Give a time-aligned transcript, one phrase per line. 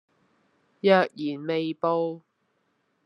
[0.79, 2.23] 若然未報